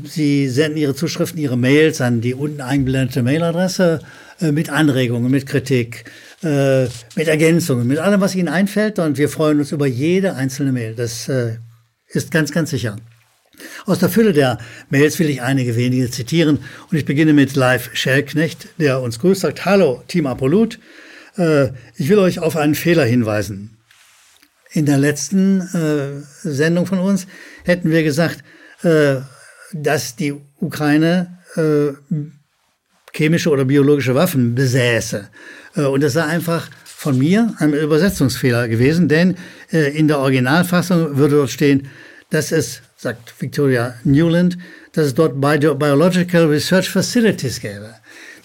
Sie 0.05 0.49
senden 0.49 0.77
Ihre 0.77 0.95
Zuschriften, 0.95 1.39
Ihre 1.39 1.57
Mails 1.57 2.01
an 2.01 2.21
die 2.21 2.33
unten 2.33 2.61
eingeblendete 2.61 3.21
Mailadresse 3.21 3.99
äh, 4.41 4.51
mit 4.51 4.69
Anregungen, 4.69 5.29
mit 5.29 5.45
Kritik, 5.45 6.05
äh, 6.43 6.87
mit 7.15 7.27
Ergänzungen, 7.27 7.87
mit 7.87 7.99
allem, 7.99 8.21
was 8.21 8.35
Ihnen 8.35 8.47
einfällt. 8.47 8.99
Und 8.99 9.17
wir 9.17 9.29
freuen 9.29 9.59
uns 9.59 9.71
über 9.71 9.87
jede 9.87 10.35
einzelne 10.35 10.71
Mail. 10.71 10.95
Das 10.95 11.27
äh, 11.29 11.57
ist 12.09 12.31
ganz, 12.31 12.51
ganz 12.51 12.69
sicher. 12.69 12.95
Aus 13.85 13.99
der 13.99 14.09
Fülle 14.09 14.33
der 14.33 14.57
Mails 14.89 15.19
will 15.19 15.29
ich 15.29 15.41
einige 15.41 15.75
wenige 15.75 16.09
zitieren 16.09 16.59
und 16.89 16.97
ich 16.97 17.05
beginne 17.05 17.33
mit 17.33 17.55
Live 17.55 17.91
Schellknecht, 17.93 18.67
der 18.77 19.01
uns 19.01 19.19
grüßt, 19.19 19.41
sagt, 19.41 19.65
Hallo, 19.65 20.03
Team 20.07 20.25
Apollut, 20.25 20.79
äh, 21.37 21.69
ich 21.95 22.09
will 22.09 22.19
euch 22.19 22.39
auf 22.39 22.55
einen 22.55 22.75
Fehler 22.75 23.05
hinweisen. 23.05 23.77
In 24.71 24.85
der 24.85 24.97
letzten 24.97 25.61
äh, 25.61 26.23
Sendung 26.41 26.87
von 26.87 26.99
uns 26.99 27.27
hätten 27.63 27.91
wir 27.91 28.03
gesagt, 28.03 28.43
äh, 28.81 29.17
dass 29.71 30.15
die 30.15 30.33
Ukraine 30.59 31.37
äh, 31.55 31.93
chemische 33.15 33.49
oder 33.49 33.65
biologische 33.65 34.15
Waffen 34.15 34.55
besäße. 34.55 35.29
Äh, 35.75 35.81
und 35.81 36.01
das 36.01 36.13
sei 36.13 36.23
einfach 36.23 36.69
von 36.83 37.17
mir 37.17 37.53
ein 37.59 37.73
Übersetzungsfehler 37.73 38.67
gewesen, 38.67 39.07
denn 39.07 39.37
äh, 39.71 39.97
in 39.97 40.07
der 40.07 40.19
Originalfassung 40.19 41.17
würde 41.17 41.35
dort 41.35 41.51
stehen, 41.51 41.87
dass 42.29 42.51
es 42.51 42.81
sagt 42.97 43.33
Victoria 43.39 43.95
Newland, 44.03 44.57
dass 44.93 45.07
es 45.07 45.13
dort 45.13 45.39
Biological 45.39 46.45
Research 46.45 46.89
Facilities 46.89 47.59
gäbe. 47.59 47.93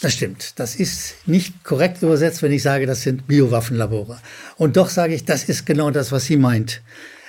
Das 0.01 0.13
stimmt. 0.13 0.59
Das 0.59 0.77
ist 0.77 1.15
nicht 1.27 1.65
korrekt 1.65 2.03
übersetzt, 2.03 2.43
wenn 2.43 2.53
ich 2.53 2.63
sage, 2.63 2.87
das 2.87 3.03
sind 3.03 3.27
Biowaffenlabore. 3.27 4.19
Und 4.57 4.77
doch 4.77 4.89
sage 4.91 5.15
ich, 5.15 5.25
das 5.25 5.45
ist 5.45 5.67
genau 5.67 5.91
das, 5.91 6.13
was 6.13 6.25
sie 6.25 6.37
meint. 6.37 6.83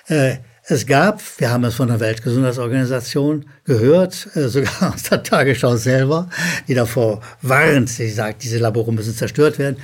Äh, 0.08 0.38
es 0.72 0.86
gab, 0.86 1.20
wir 1.40 1.50
haben 1.50 1.64
es 1.64 1.74
von 1.74 1.88
der 1.88 2.00
Weltgesundheitsorganisation 2.00 3.46
gehört, 3.66 4.30
äh, 4.36 4.48
sogar 4.48 4.94
aus 4.94 5.04
der 5.04 5.24
Tagesschau 5.24 5.76
selber, 5.76 6.30
die 6.68 6.76
davor 6.76 7.22
warnt, 7.42 7.90
sie 7.90 8.10
sagt, 8.10 8.44
diese 8.44 8.60
Labore 8.60 8.94
müssen 8.94 9.16
zerstört 9.16 9.58
werden. 9.58 9.78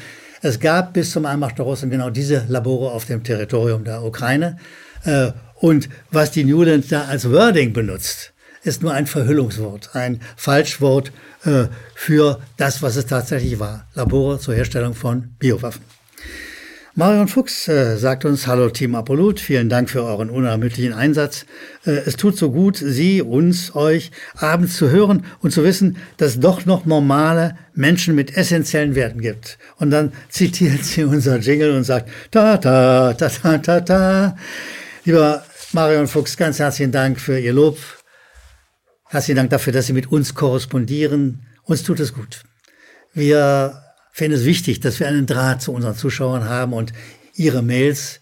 Es 0.44 0.60
gab 0.60 0.94
bis 0.94 1.10
zum 1.10 1.26
Einmarsch 1.26 1.56
der 1.56 1.66
Russen 1.66 1.90
genau 1.90 2.12
diese 2.12 2.46
Labore 2.50 2.92
auf 2.92 3.06
dem 3.06 3.24
Territorium 3.24 3.84
der 3.84 4.04
Ukraine. 4.04 4.58
Äh, 5.06 5.32
und 5.56 5.90
was 6.12 6.30
die 6.30 6.44
Newland 6.44 6.92
da 6.92 7.06
als 7.06 7.32
Wording 7.32 7.74
benutzt, 7.74 8.34
ist 8.64 8.84
nur 8.84 8.94
ein 8.94 9.08
Verhüllungswort, 9.08 9.96
ein 9.96 10.22
Falschwort 10.36 11.12
äh, 11.46 11.66
für 11.96 12.40
das, 12.58 12.84
was 12.84 12.96
es 12.96 13.08
tatsächlich 13.08 13.60
war. 13.60 13.88
Labore 13.96 14.38
zur 14.38 14.54
Herstellung 14.54 14.94
von 14.94 15.34
Biowaffen. 15.40 15.82
Marion 16.98 17.28
Fuchs 17.28 17.68
äh, 17.68 17.98
sagt 17.98 18.24
uns, 18.24 18.48
hallo 18.48 18.70
Team 18.70 18.96
Apollut, 18.96 19.42
vielen 19.42 19.68
Dank 19.68 19.90
für 19.90 20.02
euren 20.02 20.30
unermüdlichen 20.30 20.94
Einsatz. 20.94 21.46
Äh, 21.86 21.92
es 22.06 22.16
tut 22.16 22.38
so 22.38 22.52
gut, 22.52 22.78
Sie, 22.78 23.22
uns, 23.22 23.76
euch 23.76 24.12
abends 24.38 24.78
zu 24.78 24.90
hören 24.90 25.26
und 25.42 25.52
zu 25.52 25.66
wissen, 25.66 25.98
dass 26.16 26.30
es 26.30 26.40
doch 26.40 26.66
noch 26.66 26.86
normale 26.86 27.58
Menschen 27.74 28.16
mit 28.16 28.38
essentiellen 28.38 28.96
Werten 28.96 29.20
gibt. 29.20 29.58
Und 29.76 29.92
dann 29.92 30.14
zitiert 30.30 30.86
sie 30.86 31.04
unser 31.04 31.38
Jingle 31.40 31.76
und 31.76 31.84
sagt, 31.84 32.10
ta 32.32 32.56
ta 32.56 33.14
ta 33.14 33.28
ta 33.28 33.58
ta 33.58 33.82
ta. 33.82 34.38
Lieber 35.04 35.44
Marion 35.74 36.08
Fuchs, 36.08 36.38
ganz 36.38 36.60
herzlichen 36.60 36.94
Dank 36.94 37.20
für 37.20 37.38
Ihr 37.38 37.52
Lob. 37.52 37.78
Herzlichen 39.10 39.36
Dank 39.36 39.50
dafür, 39.50 39.74
dass 39.74 39.88
Sie 39.88 39.94
mit 39.94 40.14
uns 40.14 40.34
korrespondieren. 40.34 41.46
Uns 41.64 41.84
tut 41.84 42.00
es 42.00 42.14
gut. 42.14 42.44
Wir 43.14 43.85
finden 44.16 44.40
es 44.40 44.46
wichtig, 44.46 44.80
dass 44.80 45.02
wir 45.02 45.10
einen 45.10 45.26
Draht 45.26 45.62
zu 45.62 45.74
unseren 45.74 45.94
Zuschauern 45.94 46.46
haben 46.46 46.72
und 46.72 46.94
Ihre 47.36 47.62
Mails, 47.62 48.22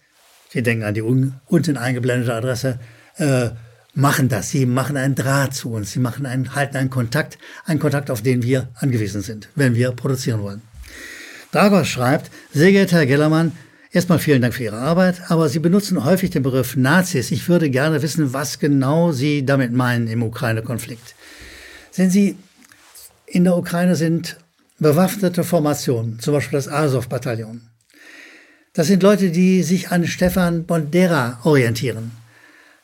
Sie 0.50 0.60
denken 0.60 0.82
an 0.82 0.94
die 0.94 1.02
unten 1.02 1.76
eingeblendete 1.76 2.34
Adresse, 2.34 2.80
äh, 3.16 3.50
machen 3.94 4.28
das. 4.28 4.50
Sie 4.50 4.66
machen 4.66 4.96
einen 4.96 5.14
Draht 5.14 5.54
zu 5.54 5.70
uns. 5.70 5.92
Sie 5.92 6.00
machen 6.00 6.26
einen, 6.26 6.56
halten 6.56 6.76
einen 6.76 6.90
Kontakt, 6.90 7.38
einen 7.64 7.78
Kontakt, 7.78 8.10
auf 8.10 8.22
den 8.22 8.42
wir 8.42 8.70
angewiesen 8.74 9.22
sind, 9.22 9.48
wenn 9.54 9.76
wir 9.76 9.92
produzieren 9.92 10.42
wollen. 10.42 10.62
Dragos 11.52 11.86
schreibt, 11.86 12.28
sehr 12.52 12.72
geehrter 12.72 12.96
Herr 12.96 13.06
Gellermann, 13.06 13.52
Erstmal 13.92 14.18
vielen 14.18 14.42
Dank 14.42 14.54
für 14.54 14.64
Ihre 14.64 14.78
Arbeit, 14.78 15.22
aber 15.30 15.48
Sie 15.48 15.60
benutzen 15.60 16.04
häufig 16.04 16.30
den 16.30 16.42
Begriff 16.42 16.74
Nazis. 16.74 17.30
Ich 17.30 17.48
würde 17.48 17.70
gerne 17.70 18.02
wissen, 18.02 18.32
was 18.32 18.58
genau 18.58 19.12
Sie 19.12 19.46
damit 19.46 19.72
meinen 19.72 20.08
im 20.08 20.24
Ukraine-Konflikt. 20.24 21.14
Sehen 21.92 22.10
Sie, 22.10 22.36
in 23.26 23.44
der 23.44 23.56
Ukraine 23.56 23.94
sind 23.94 24.36
bewaffnete 24.78 25.44
Formationen, 25.44 26.18
zum 26.20 26.34
Beispiel 26.34 26.58
das 26.58 26.68
Azov-Bataillon. 26.68 27.62
Das 28.72 28.88
sind 28.88 29.02
Leute, 29.02 29.30
die 29.30 29.62
sich 29.62 29.90
an 29.90 30.06
Stefan 30.06 30.66
Bandera 30.66 31.38
orientieren. 31.44 32.10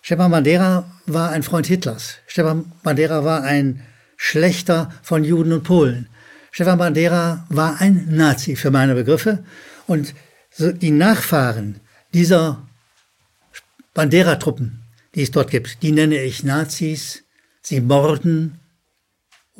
Stefan 0.02 0.30
Bandera 0.30 0.90
war 1.06 1.30
ein 1.30 1.42
Freund 1.42 1.66
Hitlers. 1.66 2.18
Stefan 2.26 2.72
Bandera 2.82 3.24
war 3.24 3.42
ein 3.42 3.82
Schlechter 4.16 4.92
von 5.02 5.24
Juden 5.24 5.52
und 5.52 5.64
Polen. 5.64 6.08
Stefan 6.52 6.78
Bandera 6.78 7.44
war 7.48 7.80
ein 7.80 8.06
Nazi 8.10 8.56
für 8.56 8.70
meine 8.70 8.94
Begriffe 8.94 9.44
und 9.86 10.14
die 10.58 10.90
Nachfahren 10.90 11.80
dieser 12.12 12.66
Bandera-Truppen, 13.94 14.82
die 15.14 15.22
es 15.22 15.30
dort 15.30 15.50
gibt, 15.50 15.82
die 15.82 15.92
nenne 15.92 16.22
ich 16.22 16.44
Nazis. 16.44 17.24
Sie 17.62 17.80
morden 17.80 18.60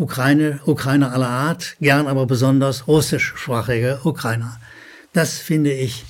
Ukraine, 0.01 0.61
Ukrainer 0.65 1.13
aller 1.13 1.29
Art, 1.29 1.77
gern 1.79 2.07
aber 2.07 2.25
besonders 2.25 2.89
russischsprachige 2.89 4.01
Ukrainer. 4.03 4.59
Das 5.13 5.37
finde 5.39 5.73
ich 5.73 6.07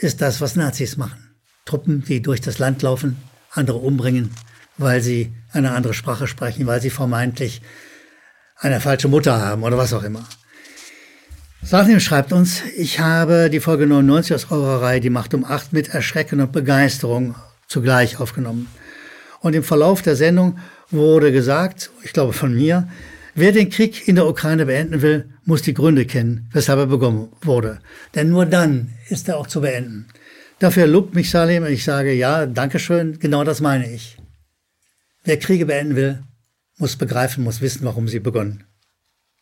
ist 0.00 0.22
das, 0.22 0.40
was 0.40 0.54
Nazis 0.54 0.96
machen. 0.96 1.34
Truppen, 1.64 2.04
die 2.04 2.22
durch 2.22 2.40
das 2.40 2.60
Land 2.60 2.82
laufen, 2.82 3.16
andere 3.50 3.78
umbringen, 3.78 4.30
weil 4.76 5.00
sie 5.00 5.32
eine 5.52 5.72
andere 5.72 5.94
Sprache 5.94 6.28
sprechen, 6.28 6.68
weil 6.68 6.80
sie 6.80 6.90
vermeintlich 6.90 7.60
eine 8.56 8.80
falsche 8.80 9.08
Mutter 9.08 9.40
haben 9.40 9.64
oder 9.64 9.76
was 9.76 9.92
auch 9.92 10.04
immer. 10.04 10.24
Salim 11.60 11.98
schreibt 11.98 12.32
uns, 12.32 12.62
ich 12.76 13.00
habe 13.00 13.50
die 13.50 13.58
Folge 13.58 13.88
99 13.88 14.34
aus 14.36 14.50
eurer 14.52 14.80
Reihe 14.80 15.00
Die 15.00 15.10
Macht 15.10 15.34
um 15.34 15.44
acht 15.44 15.72
mit 15.72 15.88
Erschrecken 15.88 16.40
und 16.40 16.52
Begeisterung 16.52 17.34
zugleich 17.66 18.20
aufgenommen. 18.20 18.68
Und 19.40 19.54
im 19.54 19.64
Verlauf 19.64 20.02
der 20.02 20.14
Sendung 20.14 20.58
wurde 20.90 21.32
gesagt, 21.32 21.90
ich 22.02 22.12
glaube 22.12 22.32
von 22.32 22.54
mir, 22.54 22.88
wer 23.34 23.52
den 23.52 23.70
Krieg 23.70 24.08
in 24.08 24.16
der 24.16 24.26
Ukraine 24.26 24.66
beenden 24.66 25.02
will, 25.02 25.28
muss 25.44 25.62
die 25.62 25.74
Gründe 25.74 26.06
kennen, 26.06 26.48
weshalb 26.52 26.78
er 26.78 26.86
begonnen 26.86 27.28
wurde. 27.42 27.80
Denn 28.14 28.30
nur 28.30 28.46
dann 28.46 28.92
ist 29.08 29.28
er 29.28 29.38
auch 29.38 29.46
zu 29.46 29.60
beenden. 29.60 30.06
Dafür 30.58 30.86
lobt 30.86 31.14
mich 31.14 31.30
Salim 31.30 31.62
und 31.62 31.70
ich 31.70 31.84
sage, 31.84 32.12
ja, 32.12 32.46
Dankeschön, 32.46 33.18
genau 33.18 33.44
das 33.44 33.60
meine 33.60 33.90
ich. 33.90 34.18
Wer 35.24 35.38
Kriege 35.38 35.66
beenden 35.66 35.94
will, 35.94 36.22
muss 36.78 36.96
begreifen, 36.96 37.44
muss 37.44 37.60
wissen, 37.60 37.84
warum 37.84 38.08
sie 38.08 38.20
begonnen 38.20 38.64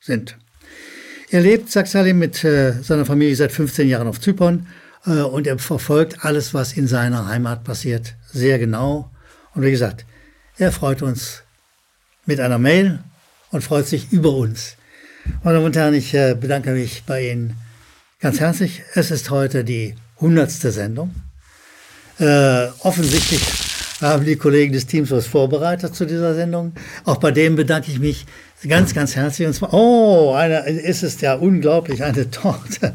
sind. 0.01 0.37
Er 1.31 1.41
lebt, 1.41 1.71
sagt 1.71 1.89
Salim, 1.89 2.19
mit 2.19 2.45
äh, 2.45 2.73
seiner 2.83 3.05
Familie 3.05 3.35
seit 3.35 3.53
15 3.53 3.89
Jahren 3.89 4.07
auf 4.07 4.21
Zypern 4.21 4.67
äh, 5.07 5.23
und 5.23 5.47
er 5.47 5.59
verfolgt 5.59 6.25
alles, 6.25 6.55
was 6.55 6.75
in 6.75 6.87
seiner 6.87 7.27
Heimat 7.27 7.65
passiert, 7.65 8.15
sehr 8.31 8.59
genau. 8.59 9.11
Und 9.55 9.63
wie 9.63 9.71
gesagt, 9.71 10.07
er 10.59 10.73
freut 10.73 11.03
uns 11.03 11.43
mit 12.25 12.41
einer 12.41 12.59
Mail 12.59 13.01
und 13.51 13.63
freut 13.63 13.87
sich 13.87 14.11
über 14.11 14.33
uns. 14.33 14.77
Meine 15.43 15.57
Damen 15.57 15.67
und 15.67 15.77
Herren, 15.77 15.95
ich 15.95 16.15
äh, 16.15 16.35
bedanke 16.35 16.71
mich 16.71 17.05
bei 17.05 17.31
Ihnen 17.31 17.57
ganz 18.21 18.41
herzlich. 18.41 18.83
Es 18.95 19.11
ist 19.11 19.31
heute 19.31 19.65
die 19.65 19.95
hundertste 20.21 20.71
Sendung. 20.71 21.15
Äh, 22.19 22.69
offensichtlich 22.81 23.43
haben 24.01 24.25
die 24.25 24.37
Kollegen 24.37 24.73
des 24.73 24.87
Teams 24.87 25.11
was 25.11 25.27
vorbereitet 25.27 25.95
zu 25.95 26.07
dieser 26.07 26.35
Sendung. 26.35 26.73
Auch 27.05 27.17
bei 27.17 27.33
dem 27.33 27.57
bedanke 27.57 27.91
ich 27.91 27.99
mich 27.99 28.27
ganz, 28.67 28.95
ganz 28.95 29.17
herzlich. 29.17 29.47
Und 29.47 29.55
zwar, 29.55 29.75
oh, 29.75 30.33
eine, 30.35 30.67
ist 30.69 31.03
es 31.03 31.21
ja 31.21 31.35
unglaublich, 31.35 32.03
eine 32.03 32.31
Torte. 32.31 32.95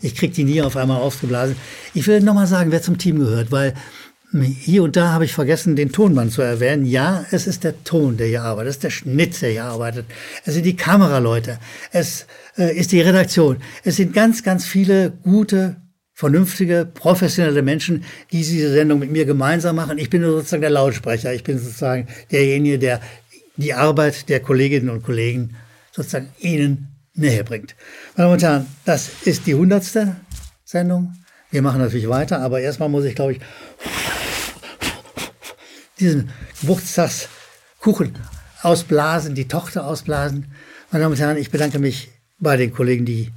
Ich 0.00 0.14
kriege 0.14 0.32
die 0.32 0.44
nie 0.44 0.62
auf 0.62 0.76
einmal 0.76 1.00
aufgeblasen. 1.00 1.56
Ich 1.94 2.06
will 2.06 2.20
nochmal 2.20 2.46
sagen, 2.46 2.72
wer 2.72 2.82
zum 2.82 2.96
Team 2.96 3.18
gehört, 3.18 3.52
weil 3.52 3.74
hier 4.32 4.82
und 4.82 4.96
da 4.96 5.12
habe 5.12 5.24
ich 5.24 5.32
vergessen, 5.32 5.76
den 5.76 5.92
Tonmann 5.92 6.30
zu 6.30 6.42
erwähnen. 6.42 6.84
Ja, 6.84 7.24
es 7.30 7.46
ist 7.46 7.64
der 7.64 7.84
Ton, 7.84 8.16
der 8.16 8.26
hier 8.26 8.42
arbeitet, 8.42 8.70
es 8.70 8.76
ist 8.76 8.84
der 8.84 8.90
Schnitt, 8.90 9.40
der 9.40 9.50
hier 9.50 9.64
arbeitet. 9.64 10.06
Es 10.44 10.54
sind 10.54 10.64
die 10.64 10.76
Kameraleute, 10.76 11.58
es 11.92 12.26
äh, 12.58 12.76
ist 12.76 12.92
die 12.92 13.00
Redaktion. 13.00 13.58
Es 13.84 13.96
sind 13.96 14.12
ganz, 14.12 14.42
ganz 14.42 14.66
viele 14.66 15.12
gute, 15.22 15.76
vernünftige, 16.12 16.86
professionelle 16.92 17.62
Menschen, 17.62 18.04
die 18.32 18.38
diese 18.38 18.72
Sendung 18.72 18.98
mit 18.98 19.12
mir 19.12 19.26
gemeinsam 19.26 19.76
machen. 19.76 19.98
Ich 19.98 20.10
bin 20.10 20.22
sozusagen 20.22 20.62
der 20.62 20.70
Lautsprecher. 20.70 21.32
Ich 21.34 21.44
bin 21.44 21.58
sozusagen 21.58 22.08
derjenige, 22.32 22.78
der 22.78 23.00
die 23.56 23.74
Arbeit 23.74 24.28
der 24.28 24.40
Kolleginnen 24.40 24.90
und 24.90 25.02
Kollegen 25.02 25.56
sozusagen 25.92 26.28
Ihnen 26.38 26.88
näher 27.14 27.44
bringt. 27.44 27.74
Meine 28.16 28.24
Damen 28.24 28.32
und 28.34 28.42
Herren, 28.42 28.66
das 28.84 29.10
ist 29.24 29.46
die 29.46 29.54
hundertste 29.54 30.16
Sendung. 30.64 31.14
Wir 31.50 31.62
machen 31.62 31.80
natürlich 31.80 32.08
weiter, 32.08 32.40
aber 32.40 32.60
erstmal 32.60 32.88
muss 32.88 33.04
ich, 33.04 33.14
glaube 33.14 33.32
ich, 33.32 33.40
diesen 35.98 36.30
Geburtstagskuchen 36.60 38.14
ausblasen, 38.62 39.34
die 39.34 39.48
Tochter 39.48 39.86
ausblasen. 39.86 40.52
Meine 40.90 41.02
Damen 41.02 41.14
und 41.14 41.20
Herren, 41.20 41.36
ich 41.36 41.50
bedanke 41.50 41.78
mich 41.78 42.10
bei 42.38 42.56
den 42.56 42.72
Kollegen, 42.72 43.04
die 43.04 43.32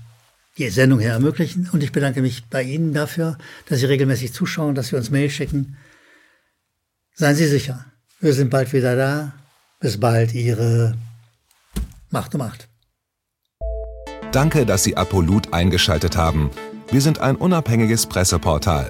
die 0.57 0.69
Sendung 0.69 0.99
hier 0.99 1.11
ermöglichen. 1.11 1.69
Und 1.71 1.83
ich 1.83 1.91
bedanke 1.91 2.21
mich 2.21 2.45
bei 2.49 2.63
Ihnen 2.63 2.93
dafür, 2.93 3.37
dass 3.67 3.79
Sie 3.79 3.85
regelmäßig 3.85 4.33
zuschauen, 4.33 4.75
dass 4.75 4.89
Sie 4.89 4.95
uns 4.95 5.09
Mail 5.09 5.29
schicken. 5.29 5.77
Seien 7.15 7.35
Sie 7.35 7.47
sicher, 7.47 7.85
wir 8.19 8.33
sind 8.33 8.49
bald 8.49 8.73
wieder 8.73 8.95
da. 8.95 9.33
Bis 9.79 9.99
bald, 9.99 10.33
Ihre 10.33 10.97
Macht 12.09 12.35
um 12.35 12.39
Macht. 12.39 12.67
Danke, 14.31 14.65
dass 14.65 14.83
Sie 14.83 14.97
Apolut 14.97 15.53
eingeschaltet 15.53 16.17
haben. 16.17 16.51
Wir 16.91 17.01
sind 17.01 17.19
ein 17.19 17.35
unabhängiges 17.35 18.05
Presseportal. 18.05 18.89